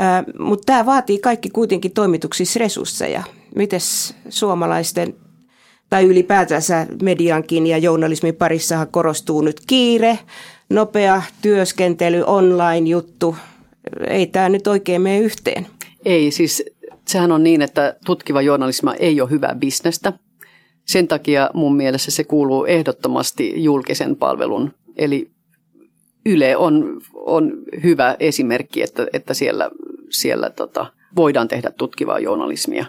[0.00, 3.22] Äh, mutta tämä vaatii kaikki kuitenkin toimituksissa resursseja.
[3.56, 5.14] Mites suomalaisten
[5.90, 10.18] tai ylipäätänsä mediankin ja journalismin parissahan korostuu nyt kiire,
[10.70, 13.36] nopea työskentely, online-juttu.
[14.06, 15.66] Ei tämä nyt oikein mene yhteen.
[16.04, 16.64] Ei, siis
[17.10, 20.12] sehän on niin, että tutkiva journalismi ei ole hyvää bisnestä.
[20.86, 24.72] Sen takia mun mielestä se kuuluu ehdottomasti julkisen palvelun.
[24.96, 25.30] Eli
[26.26, 29.70] Yle on, on hyvä esimerkki, että, että siellä,
[30.10, 32.86] siellä tota, voidaan tehdä tutkivaa journalismia,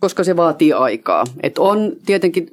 [0.00, 1.24] koska se vaatii aikaa.
[1.42, 2.48] Et on tietenkin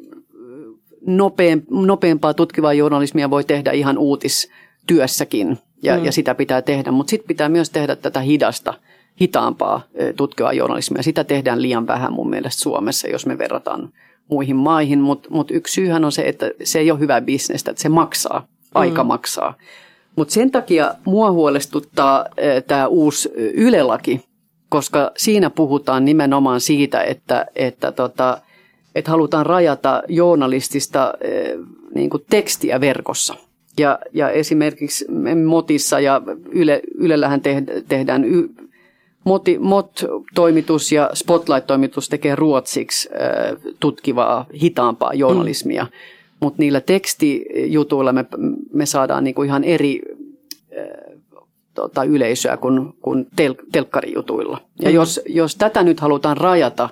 [1.70, 6.06] nopeampaa tutkivaa journalismia voi tehdä ihan uutistyössäkin, ja, mm.
[6.06, 8.74] ja sitä pitää tehdä, mutta sitten pitää myös tehdä tätä hidasta–
[9.22, 9.82] hitaampaa
[10.16, 11.04] tutkivaa journalismia.
[11.04, 13.90] Sitä tehdään liian vähän mun mielestä Suomessa, jos me verrataan
[14.28, 17.84] muihin maihin, mutta mut yksi syyhän on se, että se ei ole hyvä bisnestä, että
[17.84, 19.08] se maksaa, aika mm.
[19.08, 19.54] maksaa.
[20.16, 22.26] Mutta sen takia mua huolestuttaa
[22.68, 24.22] tämä uusi ylelaki,
[24.70, 28.38] koska siinä puhutaan nimenomaan siitä, että, että, tota,
[28.96, 31.14] että halutaan rajata journalistista
[31.96, 33.36] niin kuin tekstiä verkossa.
[33.80, 35.06] Ja, ja esimerkiksi
[35.46, 37.42] Motissa ja Yle, Ylellähän
[37.88, 38.26] tehdään
[39.24, 43.10] Moti, MOT-toimitus ja Spotlight-toimitus tekee ruotsiksi
[43.80, 45.84] tutkivaa, hitaampaa journalismia.
[45.84, 45.90] Mm.
[46.40, 48.26] mutta niillä tekstijutuilla me,
[48.74, 50.02] me saadaan niinku ihan eri
[50.78, 51.18] äh,
[51.74, 54.62] tota, yleisöä kuin, kuin tel, telkkarijutuilla.
[54.80, 54.96] Ja mm.
[54.96, 56.90] jos, jos tätä nyt halutaan rajata,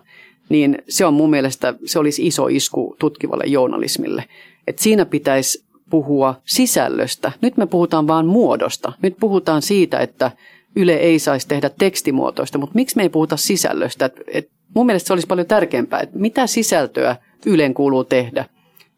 [0.49, 4.23] niin se on mun mielestä, se olisi iso isku tutkivalle journalismille.
[4.67, 7.31] Et siinä pitäisi puhua sisällöstä.
[7.41, 8.93] Nyt me puhutaan vain muodosta.
[9.01, 10.31] Nyt puhutaan siitä, että
[10.75, 14.05] Yle ei saisi tehdä tekstimuotoista, mutta miksi me ei puhuta sisällöstä?
[14.05, 18.45] Et, et mun mielestä se olisi paljon tärkeämpää, että mitä sisältöä Ylen kuuluu tehdä,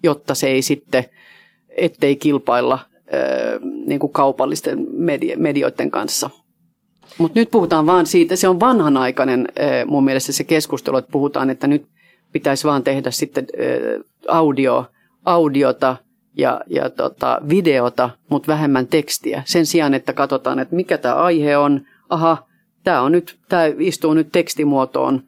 [0.04, 1.06] jotta se ei sitten,
[1.70, 2.80] ettei kilpailla
[3.86, 4.88] niin kuin kaupallisten
[5.38, 6.30] medioiden kanssa.
[7.18, 9.48] Mutta nyt puhutaan vaan siitä, se on vanhanaikainen
[9.88, 11.86] mun mielestä se keskustelu, että puhutaan, että nyt
[12.32, 13.48] pitäisi vaan tehdä sitten
[14.28, 14.86] audio,
[15.26, 15.96] audiota
[16.38, 19.44] ja, ja tota, videota, mutta vähemmän tekstiä.
[19.46, 21.82] Sen sijaan, että katsotaan, että mikä tämä aihe on.
[22.10, 22.48] Aha,
[22.84, 25.24] tämä on nyt, tämä istuu nyt tekstimuotoon,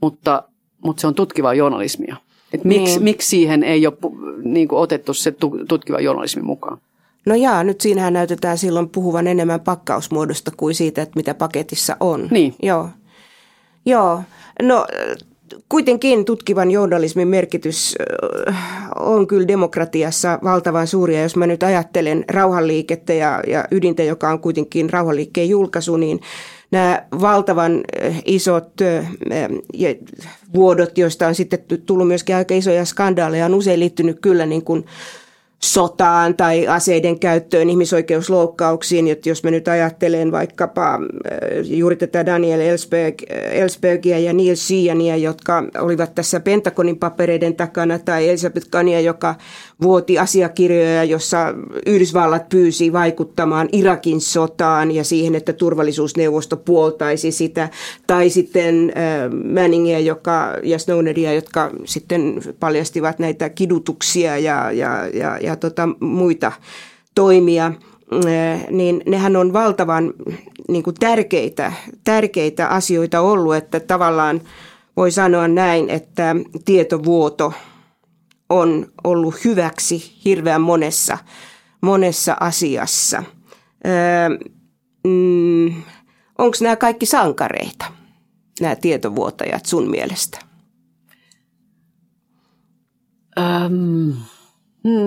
[0.00, 0.42] mutta,
[0.84, 2.16] mutta se on tutkivaa journalismia.
[2.52, 3.02] Et miksi, niin.
[3.02, 3.94] miksi siihen ei ole
[4.44, 5.34] niin kuin, otettu se
[5.68, 6.78] tutkiva journalismi mukaan?
[7.26, 12.28] No jaa, nyt siinähän näytetään silloin puhuvan enemmän pakkausmuodosta kuin siitä, että mitä paketissa on.
[12.30, 12.54] Niin.
[12.62, 12.88] Joo.
[13.86, 14.22] Joo.
[14.62, 14.86] No
[15.68, 17.94] kuitenkin tutkivan journalismin merkitys
[18.98, 21.14] on kyllä demokratiassa valtavan suuri.
[21.14, 26.20] Ja jos mä nyt ajattelen rauhanliikettä ja, ja ydintä, joka on kuitenkin rauhanliikkeen julkaisu, niin
[26.70, 27.80] nämä valtavan
[28.24, 28.72] isot
[30.54, 34.84] vuodot, joista on sitten tullut myöskin aika isoja skandaaleja, on usein liittynyt kyllä niin kuin
[35.64, 39.08] sotaan tai aseiden käyttöön, ihmisoikeusloukkauksiin.
[39.08, 40.98] Että jos me nyt ajattelen vaikkapa äh,
[41.64, 48.28] juuri tätä Daniel Ellsberg, Ellsbergia ja Neil Sheehania, jotka olivat tässä Pentagonin papereiden takana, tai
[48.28, 49.34] Elisabeth Kania, joka
[49.82, 51.54] vuoti asiakirjoja, jossa
[51.86, 57.68] Yhdysvallat pyysi vaikuttamaan Irakin sotaan ja siihen, että turvallisuusneuvosto puoltaisi sitä,
[58.06, 58.92] tai sitten
[59.54, 66.52] Manningia joka, ja Snowdenia, jotka sitten paljastivat näitä kidutuksia ja, ja, ja, ja tota, muita
[67.14, 67.72] toimia,
[68.70, 70.12] niin nehän on valtavan
[70.68, 71.72] niin kuin tärkeitä,
[72.04, 74.40] tärkeitä asioita ollut, että tavallaan
[74.96, 77.52] voi sanoa näin, että tietovuoto–
[78.48, 81.18] on ollut hyväksi hirveän monessa,
[81.80, 83.22] monessa asiassa.
[83.86, 84.28] Öö,
[85.04, 85.82] mm,
[86.38, 87.84] Onko nämä kaikki sankareita,
[88.60, 88.76] nämä
[89.66, 90.38] sun mielestä?
[93.38, 94.10] Ähm,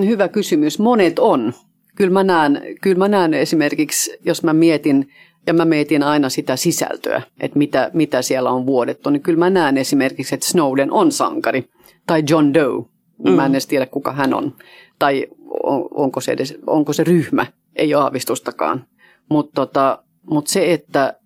[0.06, 0.80] hyvä kysymys.
[0.80, 1.54] Monet on.
[1.96, 5.10] Kyllä mä, näen, kyllä mä näen esimerkiksi, jos mä mietin,
[5.48, 9.50] ja mä mietin aina sitä sisältöä, että mitä, mitä siellä on vuodettu, niin kyllä mä
[9.50, 11.70] näen esimerkiksi, että Snowden on sankari,
[12.08, 12.86] tai John Doe
[13.24, 13.32] Mm.
[13.32, 14.56] Mä en edes tiedä, kuka hän on.
[15.00, 15.28] Tai
[15.64, 18.86] on, onko, se edes, onko se ryhmä, ei ole aavistustakaan.
[19.30, 21.20] Mutta tota, mut se, että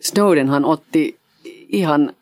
[0.00, 1.18] Snowdenhan otti
[1.68, 2.12] ihan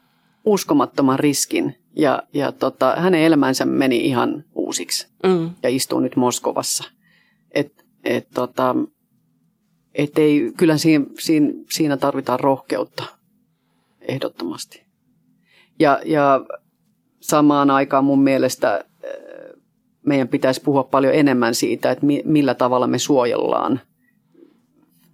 [0.45, 5.51] uskomattoman riskin ja, ja tota, hänen elämänsä meni ihan uusiksi mm.
[5.63, 6.85] ja istuu nyt Moskovassa.
[7.51, 8.77] Et, et, tota,
[9.95, 13.05] et ei, kyllä siinä, siinä, siinä tarvitaan rohkeutta
[14.01, 14.83] ehdottomasti.
[15.79, 16.41] Ja, ja
[17.27, 18.85] samaan aikaan mun mielestä
[20.07, 23.81] meidän pitäisi puhua paljon enemmän siitä, että millä tavalla me suojellaan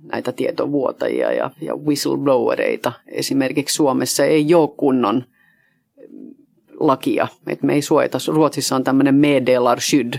[0.03, 2.93] näitä tietovuotajia ja, ja whistleblowereita.
[3.07, 5.25] Esimerkiksi Suomessa ei ole kunnon
[6.81, 8.19] lakia, että me ei suojata.
[8.29, 10.15] Ruotsissa on tämmöinen meddelarskydd,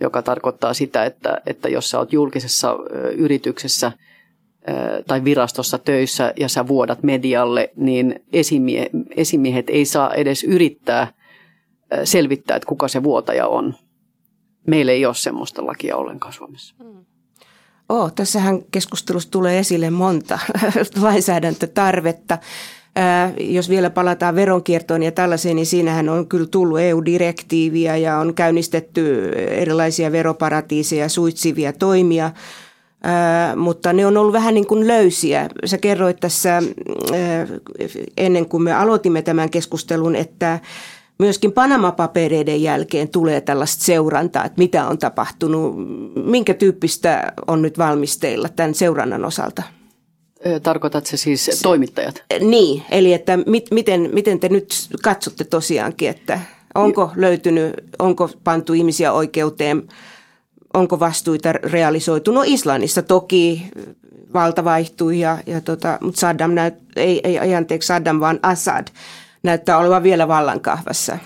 [0.00, 2.76] joka tarkoittaa sitä, että, että jos sä oot julkisessa
[3.16, 3.92] yrityksessä
[5.06, 11.15] tai virastossa töissä ja sä vuodat medialle, niin esimie, esimiehet ei saa edes yrittää
[12.04, 13.74] selvittää, että kuka se vuotaja on.
[14.66, 16.74] Meillä ei ole semmoista lakia ollenkaan Suomessa.
[16.78, 17.04] Mm.
[17.88, 20.38] Oh, tässähän keskustelussa tulee esille monta
[21.00, 22.38] lainsäädäntötarvetta.
[22.96, 28.34] Ää, jos vielä palataan veronkiertoon ja tällaiseen, niin siinähän on kyllä tullut EU-direktiiviä ja on
[28.34, 32.30] käynnistetty erilaisia veroparatiiseja suitsivia toimia.
[33.56, 35.48] Mutta ne on ollut vähän niin kuin löysiä.
[35.64, 36.62] Sä kerroit tässä
[38.16, 40.60] ennen kuin me aloitimme tämän keskustelun, että
[41.18, 45.74] myöskin Panama-papereiden jälkeen tulee tällaista seurantaa, että mitä on tapahtunut,
[46.24, 49.62] minkä tyyppistä on nyt valmisteilla tämän seurannan osalta?
[50.62, 52.24] Tarkoitat se siis toimittajat?
[52.40, 56.40] Niin, eli että mit, miten, miten te nyt katsotte tosiaankin, että
[56.74, 59.88] onko löytynyt, onko pantu ihmisiä oikeuteen,
[60.74, 62.32] onko vastuita realisoitu?
[62.32, 63.70] No Islannissa toki
[64.34, 68.86] valta vaihtui, ja, ja tota, mutta Saddam näyt, ei, ei anteeksi Saddam, vaan Assad–
[69.46, 71.18] näyttää olevan vielä vallankahvassa.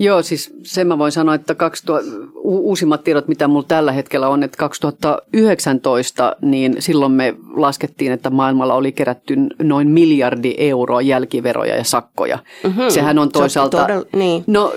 [0.00, 2.10] Joo, siis sen mä voin sanoa, että 2000,
[2.42, 8.74] uusimmat tiedot, mitä mulla tällä hetkellä on, että 2019, niin silloin me laskettiin, että maailmalla
[8.74, 12.38] oli kerätty noin miljardi euroa jälkiveroja ja sakkoja.
[12.64, 12.88] Mm-hmm.
[12.88, 13.82] Sehän on toisaalta...
[13.82, 14.44] Todella, niin.
[14.46, 14.72] No,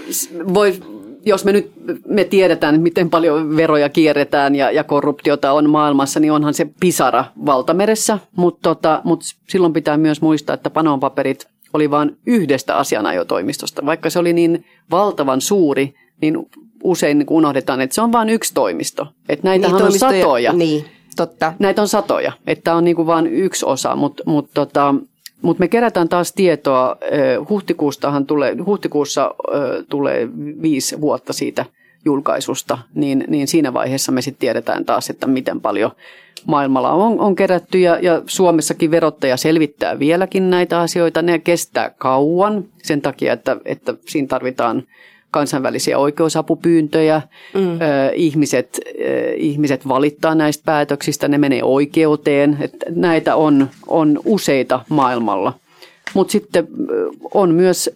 [0.54, 0.74] voi,
[1.26, 1.72] jos me nyt
[2.08, 7.26] me tiedetään, miten paljon veroja kierretään ja, ja korruptiota on maailmassa, niin onhan se pisara
[7.46, 13.86] valtameressä, mutta tota, mut silloin pitää myös muistaa, että Panon-paperit oli vain yhdestä asianajotoimistosta.
[13.86, 16.50] Vaikka se oli niin valtavan suuri, niin
[16.84, 19.08] usein niin unohdetaan, että se on vain yksi toimisto.
[19.30, 20.54] Että näitähän niin, on satoja.
[20.54, 21.54] Niin, totta.
[21.60, 24.96] Näitä on satoja, että on niin vain yksi osa, mutta mut tota,
[25.42, 26.98] mut me kerätään taas tietoa.
[27.50, 29.36] Huhtikuustahan tulee, huhtikuussa
[29.90, 30.30] tulee
[30.62, 31.66] viisi vuotta siitä
[32.06, 35.92] julkaisusta, niin, niin siinä vaiheessa me sitten tiedetään taas, että miten paljon
[36.46, 41.22] maailmalla on, on kerätty ja, ja Suomessakin verottaja selvittää vieläkin näitä asioita.
[41.22, 44.84] Ne kestää kauan sen takia, että, että siinä tarvitaan
[45.32, 47.22] kansainvälisiä oikeusapupyyntöjä.
[47.54, 47.80] Mm.
[48.14, 48.80] ihmiset,
[49.36, 52.58] ihmiset valittaa näistä päätöksistä, ne menee oikeuteen.
[52.62, 55.54] Että näitä on, on useita maailmalla.
[56.14, 56.68] Mutta sitten
[57.34, 57.90] on myös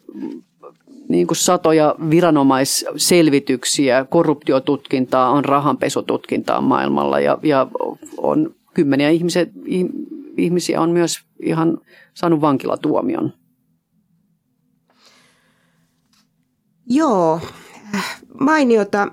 [1.10, 7.68] niin kuin satoja viranomaisselvityksiä, korruptiotutkintaa, on rahanpesututkintaa maailmalla ja, ja
[8.18, 9.50] on kymmeniä ihmiset,
[10.38, 11.78] ihmisiä on myös ihan
[12.14, 13.34] saanut vankilatuomion.
[16.90, 17.40] Joo,
[18.40, 19.08] mainiota.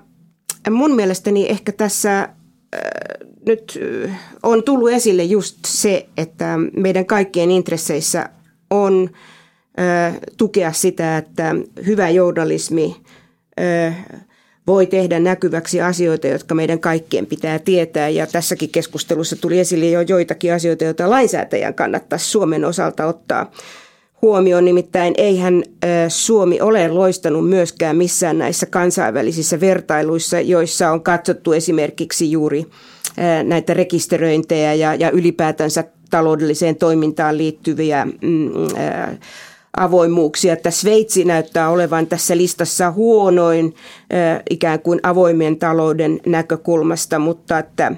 [0.71, 2.29] Mun mielestäni ehkä tässä äh,
[3.47, 8.29] nyt äh, on tullut esille just se, että meidän kaikkien intresseissä
[8.69, 9.32] on äh,
[10.37, 11.55] tukea sitä, että
[11.85, 12.95] hyvä journalismi
[14.67, 18.09] voi tehdä näkyväksi asioita, jotka meidän kaikkien pitää tietää.
[18.09, 23.51] Ja tässäkin keskustelussa tuli esille jo joitakin asioita, joita lainsäätäjän kannattaisi Suomen osalta ottaa
[24.21, 24.65] huomioon.
[24.65, 25.63] Nimittäin eihän
[26.07, 32.65] Suomi ole loistanut myöskään missään näissä kansainvälisissä vertailuissa, joissa on katsottu esimerkiksi juuri
[33.43, 38.51] näitä rekisteröintejä ja, ylipäätänsä taloudelliseen toimintaan liittyviä mm,
[39.77, 43.75] avoimuuksia, että Sveitsi näyttää olevan tässä listassa huonoin
[44.49, 47.91] ikään kuin avoimen talouden näkökulmasta, mutta että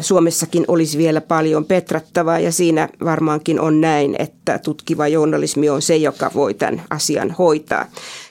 [0.00, 5.96] Suomessakin olisi vielä paljon petrattavaa ja siinä varmaankin on näin, että tutkiva journalismi on se,
[5.96, 7.86] joka voi tämän asian hoitaa.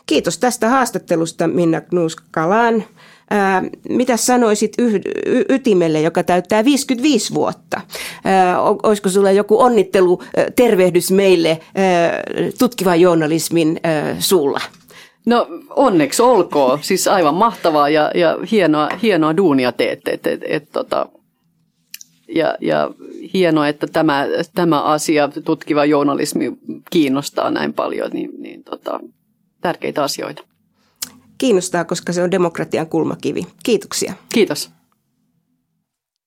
[0.05, 2.83] Kiitos tästä haastattelusta Minna Knuskalaan.
[3.89, 7.81] Mitä sanoisit y- y- ytimelle, joka täyttää 55 vuotta?
[8.23, 12.23] Ää, olisiko sulla joku onnittelu, ää, tervehdys meille ää,
[12.59, 14.61] tutkivan journalismin ää, suulla?
[15.25, 20.11] No onneksi olkoon, siis aivan mahtavaa ja, ja hienoa, hienoa duunia teette.
[20.11, 21.09] Et, et, et, tota,
[22.35, 22.91] ja, ja
[23.33, 26.53] hienoa, että tämä, tämä asia, tutkiva journalismi,
[26.91, 28.99] kiinnostaa näin paljon, niin, niin tota,
[29.61, 30.43] tärkeitä asioita
[31.37, 33.47] kiinnostaa, koska se on demokratian kulmakivi.
[33.63, 34.13] Kiitoksia.
[34.29, 34.69] Kiitos.